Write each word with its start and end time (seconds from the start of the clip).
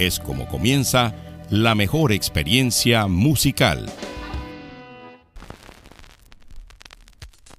es 0.00 0.18
como 0.18 0.48
comienza 0.48 1.14
la 1.50 1.74
mejor 1.74 2.12
experiencia 2.12 3.06
musical. 3.06 3.84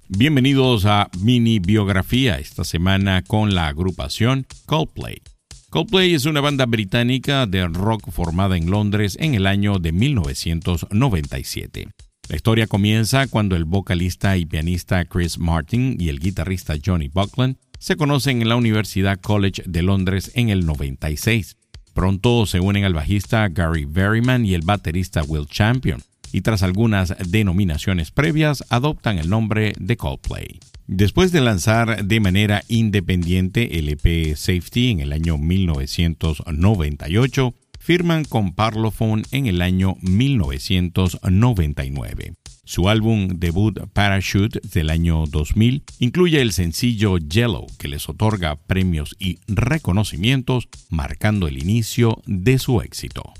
Bienvenidos 0.08 0.84
a 0.84 1.08
Mini 1.20 1.60
Biografía 1.60 2.40
esta 2.40 2.64
semana 2.64 3.22
con 3.22 3.54
la 3.54 3.68
agrupación 3.68 4.44
Coldplay. 4.66 5.22
Coldplay 5.70 6.14
es 6.14 6.26
una 6.26 6.40
banda 6.40 6.66
británica 6.66 7.46
de 7.46 7.68
rock 7.68 8.10
formada 8.10 8.56
en 8.56 8.70
Londres 8.70 9.16
en 9.20 9.34
el 9.34 9.46
año 9.46 9.78
de 9.78 9.92
1997. 9.92 11.86
La 12.28 12.36
historia 12.36 12.66
comienza 12.66 13.28
cuando 13.28 13.54
el 13.54 13.64
vocalista 13.64 14.36
y 14.36 14.46
pianista 14.46 15.04
Chris 15.04 15.38
Martin 15.38 15.96
y 15.98 16.08
el 16.08 16.18
guitarrista 16.18 16.74
Johnny 16.84 17.06
Buckland 17.08 17.56
se 17.78 17.96
conocen 17.96 18.42
en 18.42 18.48
la 18.48 18.56
Universidad 18.56 19.20
College 19.20 19.62
de 19.66 19.82
Londres 19.82 20.32
en 20.34 20.48
el 20.48 20.66
96. 20.66 21.56
Pronto 21.94 22.46
se 22.46 22.60
unen 22.60 22.84
al 22.84 22.94
bajista 22.94 23.48
Gary 23.48 23.84
Berryman 23.84 24.46
y 24.46 24.54
el 24.54 24.62
baterista 24.62 25.22
Will 25.22 25.46
Champion, 25.46 26.02
y 26.32 26.40
tras 26.40 26.62
algunas 26.62 27.14
denominaciones 27.28 28.10
previas 28.10 28.64
adoptan 28.70 29.18
el 29.18 29.28
nombre 29.28 29.74
de 29.78 29.96
Coldplay. 29.96 30.58
Después 30.86 31.32
de 31.32 31.40
lanzar 31.40 32.04
de 32.04 32.20
manera 32.20 32.62
independiente 32.68 33.78
el 33.78 33.88
EP 33.88 34.36
Safety 34.36 34.90
en 34.90 35.00
el 35.00 35.12
año 35.12 35.38
1998, 35.38 37.54
firman 37.82 38.24
con 38.24 38.54
Parlophone 38.54 39.24
en 39.32 39.46
el 39.46 39.60
año 39.60 39.96
1999. 40.02 42.34
Su 42.64 42.88
álbum 42.88 43.26
debut 43.26 43.80
Parachute 43.92 44.60
del 44.72 44.88
año 44.88 45.24
2000 45.26 45.82
incluye 45.98 46.40
el 46.40 46.52
sencillo 46.52 47.18
Yellow, 47.18 47.66
que 47.80 47.88
les 47.88 48.08
otorga 48.08 48.54
premios 48.54 49.16
y 49.18 49.40
reconocimientos, 49.48 50.68
marcando 50.90 51.48
el 51.48 51.60
inicio 51.60 52.22
de 52.26 52.60
su 52.60 52.82
éxito. 52.82 53.34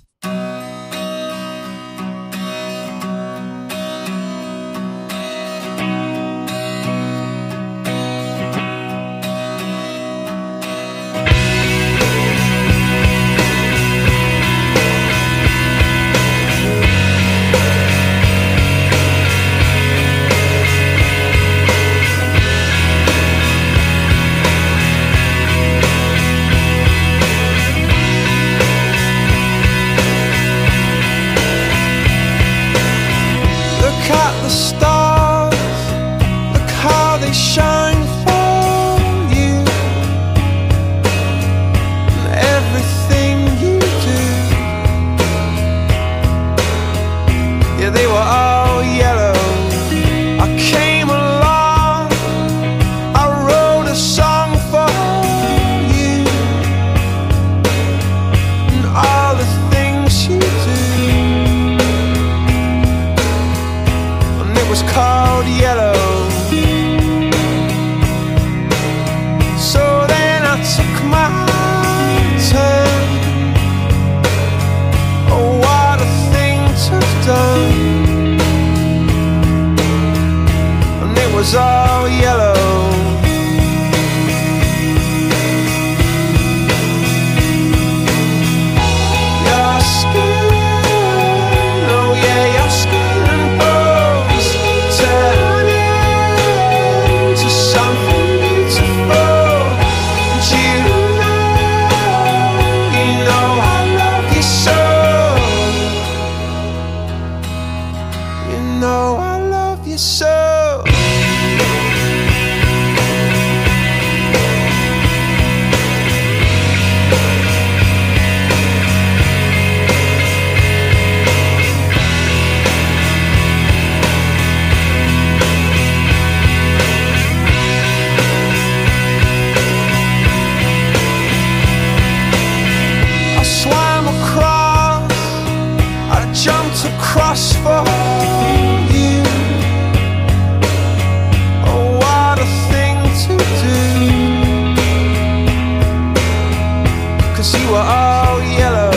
were 147.72 147.78
all 147.78 148.42
yellow. 148.60 148.92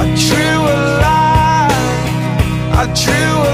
I 0.00 0.04
drew 0.24 0.58
a 0.74 0.80
line. 1.04 1.72
I 2.80 2.84
drew 3.02 3.32
a 3.48 3.51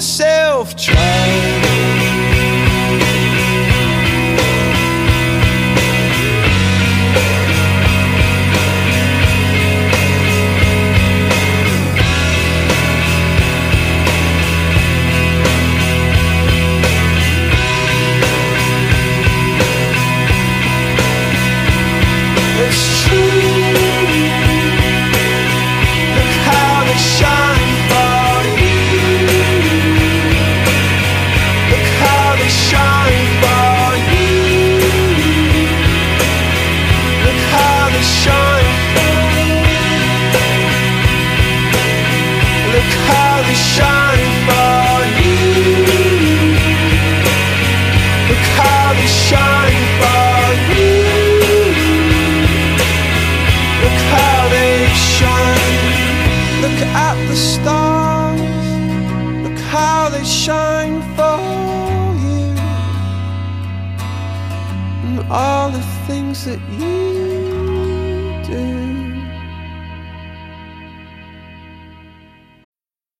você 0.00 0.27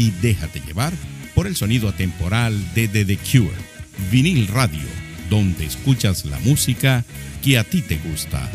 y 0.00 0.12
déjate 0.22 0.60
llevar 0.60 0.94
por 1.34 1.46
el 1.46 1.54
sonido 1.54 1.86
atemporal 1.86 2.54
de 2.74 2.88
The, 2.88 3.18
Cure, 3.18 3.54
vinil 4.10 4.48
radio, 4.48 4.88
donde 5.28 5.66
escuchas 5.66 6.24
la 6.24 6.38
música 6.38 7.04
que 7.42 7.58
a 7.58 7.64
ti 7.64 7.82
te 7.82 7.98
gusta. 7.98 8.50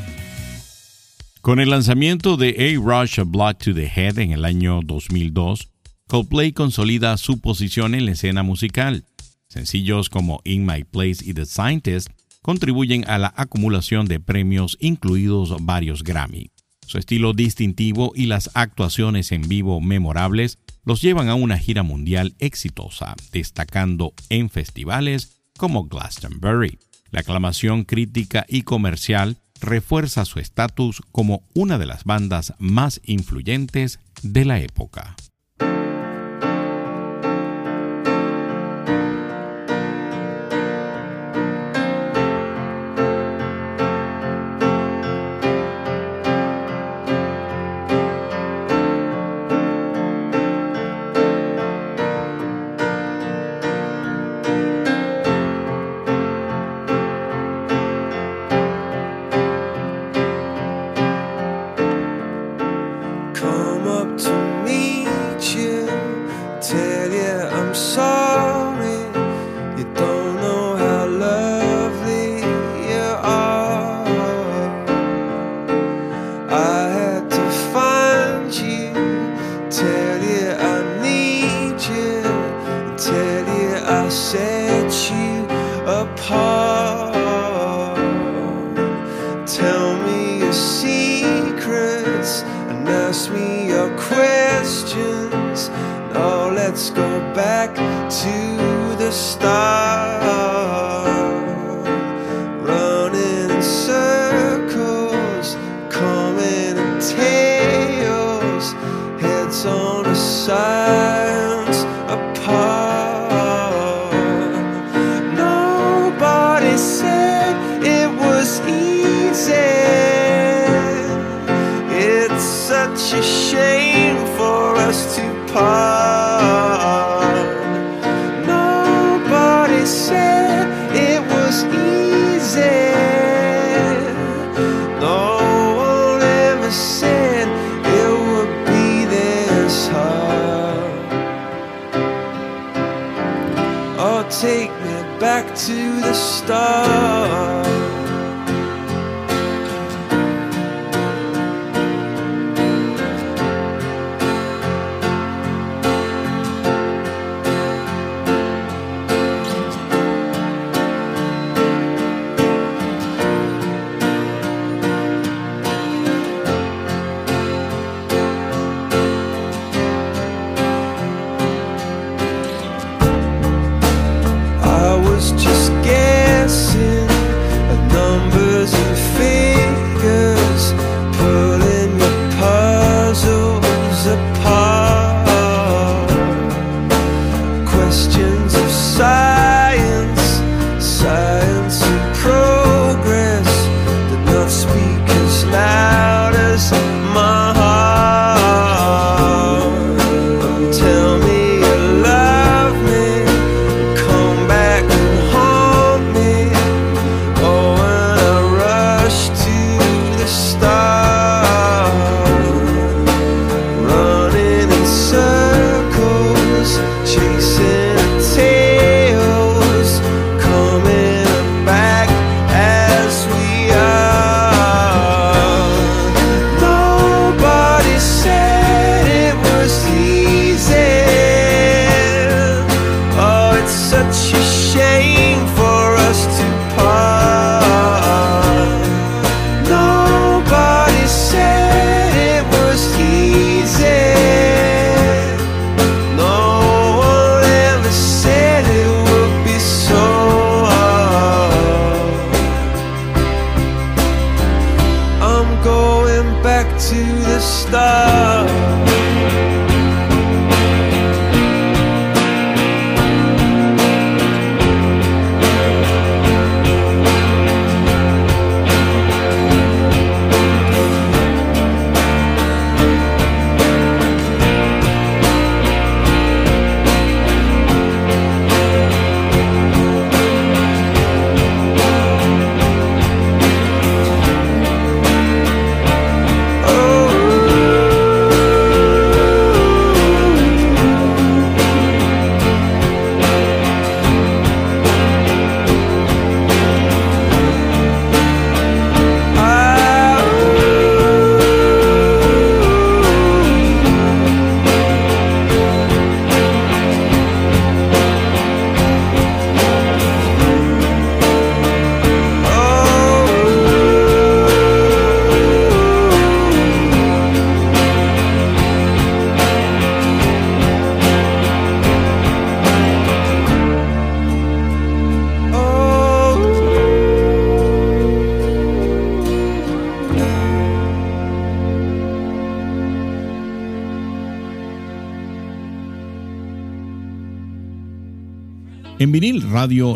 Con 1.42 1.60
el 1.60 1.70
lanzamiento 1.70 2.36
de 2.36 2.50
A 2.50 2.82
Rush 2.82 3.20
Blood 3.24 3.58
to 3.58 3.76
the 3.76 3.86
Head 3.86 4.18
en 4.18 4.32
el 4.32 4.44
año 4.44 4.80
2002, 4.84 5.70
Coldplay 6.08 6.52
consolida 6.52 7.16
su 7.18 7.40
posición 7.40 7.94
en 7.94 8.06
la 8.06 8.14
escena 8.14 8.42
musical. 8.42 9.04
Sencillos 9.48 10.10
como 10.10 10.42
In 10.46 10.66
My 10.66 10.84
Place 10.84 11.18
y 11.24 11.36
The 11.36 11.46
Scientist 11.46 12.10
contribuyen 12.42 13.08
a 13.08 13.20
la 13.20 13.32
acumulación 13.38 14.08
de 14.08 14.20
premios, 14.20 14.78
incluidos 14.80 15.56
varios 15.64 16.02
Grammy. 16.04 16.55
Su 16.86 16.98
estilo 16.98 17.34
distintivo 17.34 18.12
y 18.16 18.28
las 18.28 18.52
actuaciones 18.54 19.32
en 19.32 19.48
vivo 19.48 19.82
memorables 19.82 20.60
los 20.86 21.02
llevan 21.02 21.30
a 21.30 21.36
una 21.36 21.58
gira 21.58 21.84
mundial 21.84 22.36
exitosa, 22.40 23.16
destacando 23.32 24.14
en 24.30 24.50
festivales 24.50 25.42
como 25.58 25.86
Glastonbury. 25.86 26.78
La 27.12 27.22
aclamación 27.22 27.86
crítica 27.86 28.46
y 28.48 28.64
comercial 28.64 29.38
refuerza 29.62 30.26
su 30.26 30.40
estatus 30.40 31.02
como 31.12 31.44
una 31.54 31.78
de 31.78 31.86
las 31.86 32.04
bandas 32.04 32.54
más 32.60 33.02
influyentes 33.04 34.00
de 34.22 34.46
la 34.46 34.60
época. 34.60 35.16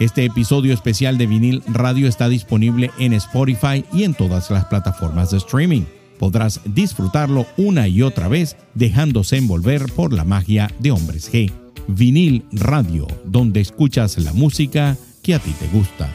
Este 0.00 0.24
episodio 0.24 0.74
especial 0.74 1.18
de 1.18 1.28
vinil 1.28 1.62
radio 1.68 2.08
está 2.08 2.28
disponible 2.28 2.90
en 2.98 3.12
Spotify 3.12 3.84
y 3.92 4.02
en 4.02 4.14
todas 4.14 4.50
las 4.50 4.64
plataformas 4.64 5.30
de 5.30 5.36
streaming. 5.36 5.82
Podrás 6.18 6.60
disfrutarlo 6.64 7.46
una 7.56 7.86
y 7.86 8.02
otra 8.02 8.26
vez 8.26 8.56
dejándose 8.74 9.36
envolver 9.36 9.84
por 9.92 10.12
la 10.12 10.24
magia 10.24 10.68
de 10.80 10.90
Hombres 10.90 11.32
G. 11.32 11.52
Vinil 11.86 12.44
Radio, 12.50 13.06
donde 13.24 13.60
escuchas 13.60 14.18
la 14.18 14.32
música 14.32 14.96
que 15.22 15.34
a 15.34 15.38
ti 15.38 15.52
te 15.60 15.68
gusta. 15.68 16.12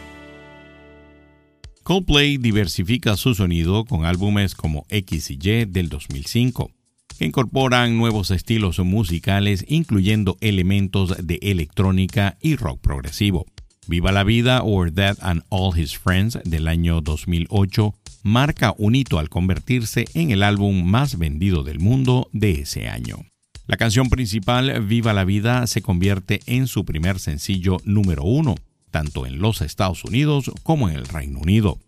Coldplay 1.83 2.37
diversifica 2.37 3.15
su 3.15 3.33
sonido 3.33 3.85
con 3.85 4.03
álbumes 4.03 4.55
como 4.55 4.85
X 4.89 5.31
y 5.31 5.39
Y 5.41 5.65
del 5.65 5.87
2005, 5.87 6.69
que 7.17 7.25
incorporan 7.25 7.97
nuevos 7.97 8.29
estilos 8.31 8.77
musicales 8.79 9.63
incluyendo 9.69 10.37
elementos 10.41 11.15
de 11.25 11.39
electrónica 11.41 12.37
y 12.41 12.57
rock 12.57 12.81
progresivo. 12.81 13.45
Viva 13.89 14.11
la 14.11 14.23
Vida 14.23 14.61
or 14.61 14.91
Death 14.91 15.17
and 15.23 15.41
All 15.49 15.75
His 15.75 15.97
Friends 15.97 16.37
del 16.43 16.67
año 16.67 17.01
2008 17.01 17.95
marca 18.21 18.75
un 18.77 18.93
hito 18.93 19.17
al 19.17 19.29
convertirse 19.29 20.05
en 20.13 20.29
el 20.29 20.43
álbum 20.43 20.83
más 20.83 21.17
vendido 21.17 21.63
del 21.63 21.79
mundo 21.79 22.29
de 22.31 22.61
ese 22.61 22.87
año. 22.87 23.25
La 23.65 23.77
canción 23.77 24.09
principal, 24.09 24.85
Viva 24.85 25.13
la 25.13 25.25
Vida, 25.25 25.65
se 25.65 25.81
convierte 25.81 26.41
en 26.45 26.67
su 26.67 26.85
primer 26.85 27.17
sencillo 27.19 27.77
número 27.83 28.21
uno, 28.21 28.53
tanto 28.91 29.25
en 29.25 29.39
los 29.39 29.61
Estados 29.61 30.03
Unidos 30.05 30.51
como 30.61 30.87
en 30.87 30.95
el 30.95 31.07
Reino 31.07 31.39
Unido. 31.39 31.79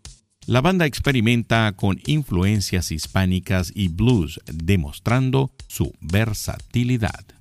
La 0.47 0.61
banda 0.61 0.87
experimenta 0.87 1.71
con 1.73 2.01
influencias 2.07 2.91
hispánicas 2.91 3.71
y 3.75 3.89
blues, 3.89 4.39
demostrando 4.51 5.51
su 5.67 5.93
versatilidad. 6.01 7.40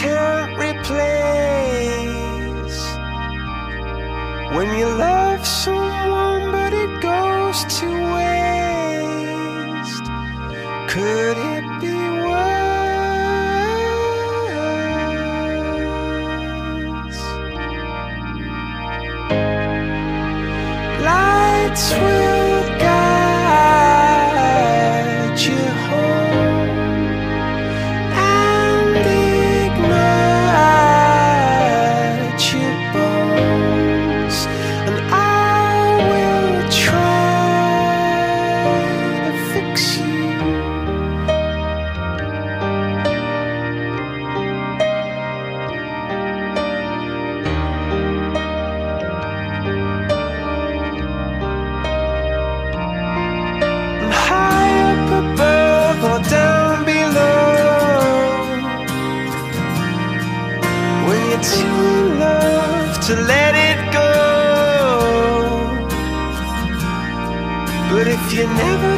care. 0.00 0.39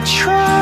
Try, 0.04 0.61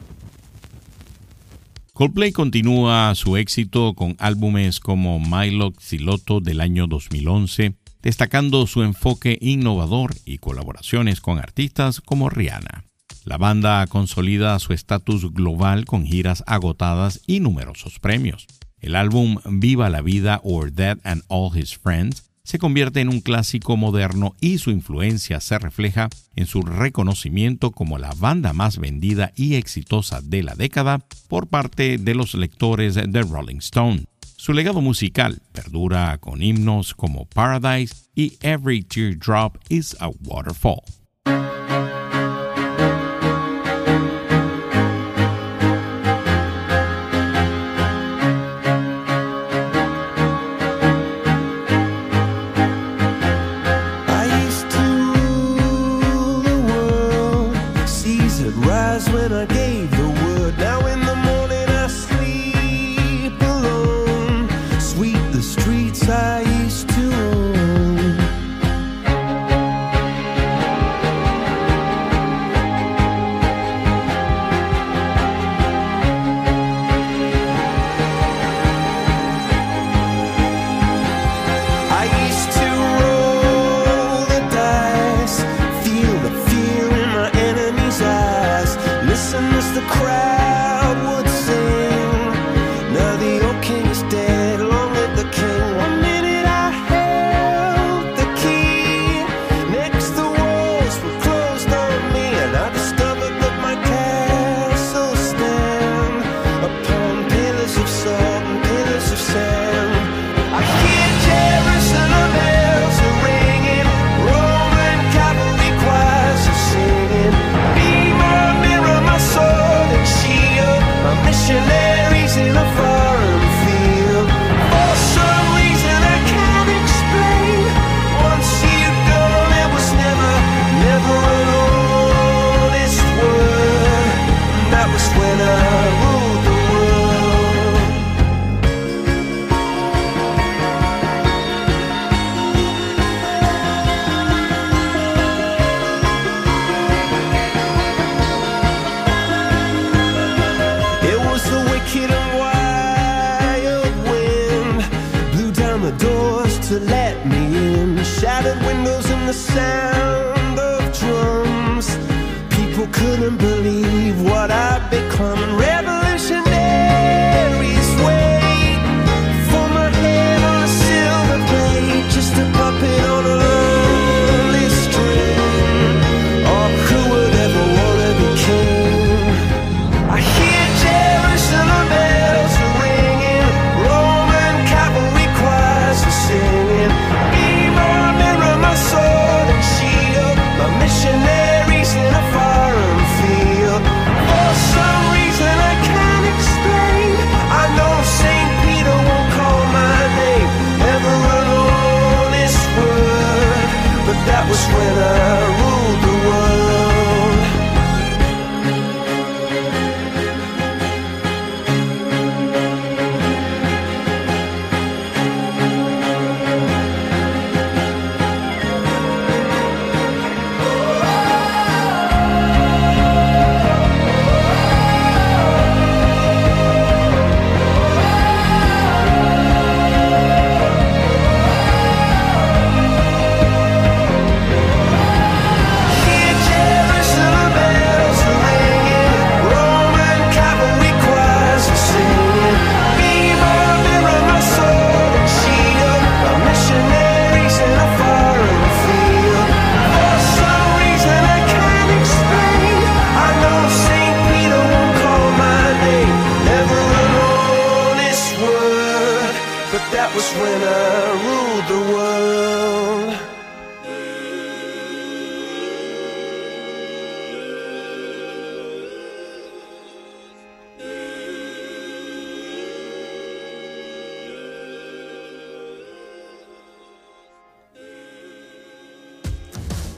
Coldplay 2.01 2.31
continúa 2.31 3.13
su 3.13 3.37
éxito 3.37 3.93
con 3.93 4.15
álbumes 4.17 4.79
como 4.79 5.19
My 5.19 5.51
Siloto 5.77 6.39
del 6.39 6.59
año 6.59 6.87
2011, 6.87 7.75
destacando 8.01 8.65
su 8.65 8.81
enfoque 8.81 9.37
innovador 9.39 10.15
y 10.25 10.39
colaboraciones 10.39 11.21
con 11.21 11.37
artistas 11.37 12.01
como 12.01 12.31
Rihanna. 12.31 12.85
La 13.23 13.37
banda 13.37 13.85
consolida 13.85 14.57
su 14.57 14.73
estatus 14.73 15.31
global 15.31 15.85
con 15.85 16.03
giras 16.03 16.43
agotadas 16.47 17.21
y 17.27 17.39
numerosos 17.39 17.99
premios. 17.99 18.47
El 18.79 18.95
álbum 18.95 19.37
Viva 19.45 19.91
la 19.91 20.01
Vida 20.01 20.41
or 20.43 20.71
Dead 20.71 20.97
and 21.03 21.21
All 21.27 21.55
His 21.55 21.77
Friends 21.77 22.30
se 22.43 22.59
convierte 22.59 23.01
en 23.01 23.09
un 23.09 23.21
clásico 23.21 23.77
moderno 23.77 24.33
y 24.41 24.57
su 24.57 24.71
influencia 24.71 25.39
se 25.39 25.59
refleja 25.59 26.09
en 26.35 26.45
su 26.45 26.61
reconocimiento 26.61 27.71
como 27.71 27.97
la 27.97 28.13
banda 28.13 28.53
más 28.53 28.77
vendida 28.77 29.31
y 29.35 29.55
exitosa 29.55 30.21
de 30.21 30.43
la 30.43 30.55
década 30.55 30.99
por 31.27 31.47
parte 31.47 31.97
de 31.97 32.15
los 32.15 32.33
lectores 32.33 32.95
de 32.95 33.21
Rolling 33.21 33.57
Stone. 33.57 34.05
Su 34.37 34.53
legado 34.53 34.81
musical 34.81 35.41
perdura 35.51 36.17
con 36.17 36.41
himnos 36.41 36.95
como 36.95 37.25
Paradise 37.25 37.93
y 38.15 38.37
Every 38.41 38.81
Teardrop 38.81 39.57
is 39.69 39.95
a 39.99 40.09
Waterfall. 40.09 41.00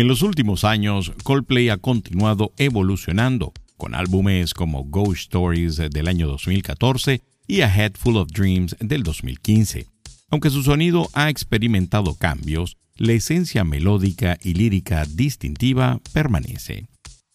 En 0.00 0.08
los 0.08 0.22
últimos 0.22 0.64
años, 0.64 1.12
Coldplay 1.24 1.68
ha 1.68 1.76
continuado 1.76 2.54
evolucionando, 2.56 3.52
con 3.76 3.94
álbumes 3.94 4.54
como 4.54 4.84
Ghost 4.84 5.20
Stories 5.20 5.76
del 5.76 6.08
año 6.08 6.26
2014 6.26 7.20
y 7.46 7.60
A 7.60 7.76
Head 7.76 7.96
Full 7.98 8.16
of 8.16 8.32
Dreams 8.32 8.76
del 8.80 9.02
2015. 9.02 9.88
Aunque 10.30 10.48
su 10.48 10.62
sonido 10.62 11.10
ha 11.12 11.28
experimentado 11.28 12.14
cambios, 12.14 12.78
la 12.96 13.12
esencia 13.12 13.62
melódica 13.62 14.38
y 14.42 14.54
lírica 14.54 15.04
distintiva 15.04 16.00
permanece. 16.14 16.86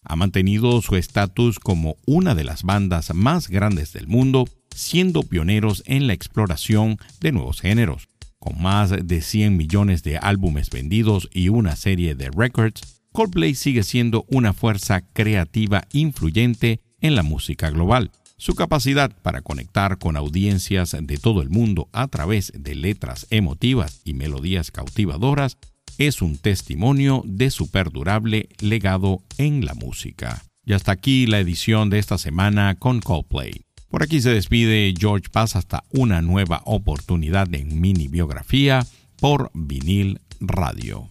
Ha 0.02 0.16
mantenido 0.16 0.82
su 0.82 0.96
estatus 0.96 1.60
como 1.60 1.94
una 2.04 2.34
de 2.34 2.42
las 2.42 2.64
bandas 2.64 3.14
más 3.14 3.46
grandes 3.46 3.92
del 3.92 4.08
mundo, 4.08 4.44
siendo 4.74 5.22
pioneros 5.22 5.84
en 5.86 6.08
la 6.08 6.14
exploración 6.14 6.98
de 7.20 7.30
nuevos 7.30 7.60
géneros 7.60 8.08
con 8.46 8.62
más 8.62 8.90
de 8.90 9.22
100 9.22 9.56
millones 9.56 10.04
de 10.04 10.18
álbumes 10.18 10.70
vendidos 10.70 11.28
y 11.32 11.48
una 11.48 11.74
serie 11.74 12.14
de 12.14 12.30
records, 12.30 13.02
Coldplay 13.12 13.56
sigue 13.56 13.82
siendo 13.82 14.24
una 14.28 14.52
fuerza 14.52 15.00
creativa 15.00 15.84
influyente 15.92 16.80
en 17.00 17.16
la 17.16 17.24
música 17.24 17.70
global. 17.70 18.12
Su 18.36 18.54
capacidad 18.54 19.10
para 19.22 19.40
conectar 19.40 19.98
con 19.98 20.16
audiencias 20.16 20.96
de 21.00 21.16
todo 21.16 21.42
el 21.42 21.50
mundo 21.50 21.88
a 21.92 22.06
través 22.06 22.52
de 22.54 22.76
letras 22.76 23.26
emotivas 23.30 24.00
y 24.04 24.14
melodías 24.14 24.70
cautivadoras 24.70 25.56
es 25.98 26.22
un 26.22 26.38
testimonio 26.38 27.22
de 27.26 27.50
su 27.50 27.70
perdurable 27.70 28.48
legado 28.60 29.22
en 29.38 29.64
la 29.64 29.74
música. 29.74 30.44
Y 30.64 30.74
hasta 30.74 30.92
aquí 30.92 31.26
la 31.26 31.40
edición 31.40 31.90
de 31.90 31.98
esta 31.98 32.18
semana 32.18 32.76
con 32.76 33.00
Coldplay. 33.00 33.65
Por 33.88 34.02
aquí 34.02 34.20
se 34.20 34.30
despide 34.30 34.94
George 34.98 35.28
Paz 35.30 35.56
hasta 35.56 35.84
una 35.90 36.20
nueva 36.20 36.62
oportunidad 36.64 37.52
en 37.54 37.80
mini 37.80 38.08
biografía 38.08 38.86
por 39.20 39.50
vinil 39.54 40.20
radio. 40.40 41.10